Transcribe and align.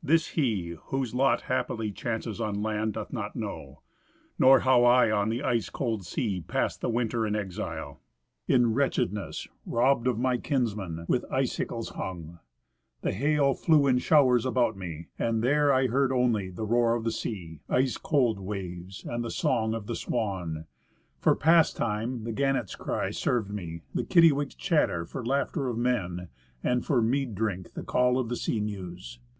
This 0.00 0.28
he, 0.28 0.76
whose 0.90 1.12
lot 1.12 1.40
happily 1.50 1.90
chances 1.90 2.40
on 2.40 2.62
land, 2.62 2.92
doth 2.92 3.12
not 3.12 3.34
know; 3.34 3.80
Nor 4.38 4.60
how 4.60 4.84
I 4.84 5.10
on 5.10 5.28
the 5.28 5.42
ice 5.42 5.70
cold 5.70 6.06
sea 6.06 6.40
passed 6.40 6.80
the 6.80 6.88
winter 6.88 7.26
in 7.26 7.34
exile, 7.34 7.98
In 8.46 8.74
wretchedness, 8.74 9.48
robbed 9.66 10.06
of 10.06 10.20
my 10.20 10.36
kinsmen, 10.36 11.04
with 11.08 11.24
icicles 11.32 11.88
hung. 11.88 12.38
C 13.02 13.08
109 13.10 13.10
3 13.10 13.10
The 13.10 13.16
hail 13.16 13.54
flew 13.54 13.86
in 13.88 13.98
showers 13.98 14.46
about 14.46 14.76
me; 14.76 15.08
and 15.18 15.42
there 15.42 15.72
I 15.72 15.88
heard 15.88 16.12
only 16.12 16.48
The 16.48 16.62
roar 16.62 16.94
of 16.94 17.02
the 17.02 17.10
sea, 17.10 17.58
ice 17.68 17.96
cold 17.96 18.38
waves, 18.38 19.04
and 19.04 19.24
the 19.24 19.30
song 19.32 19.74
of 19.74 19.88
the 19.88 19.96
swan; 19.96 20.66
For 21.18 21.34
pastime 21.34 22.22
the 22.22 22.30
gannets' 22.30 22.76
cry 22.76 23.10
served 23.10 23.50
me; 23.50 23.80
the 23.92 24.04
kittiwakes' 24.04 24.54
chatter 24.56 25.04
For 25.04 25.26
laughter 25.26 25.66
of 25.66 25.76
men; 25.76 26.28
and 26.62 26.84
for 26.86 27.02
mead 27.02 27.34
drink 27.34 27.72
the 27.74 27.82
call 27.82 28.16
of 28.20 28.28
the 28.28 28.36
sea 28.36 28.60
mews. 28.60 29.18